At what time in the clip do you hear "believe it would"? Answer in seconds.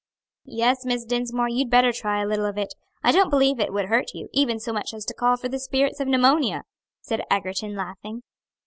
3.29-3.85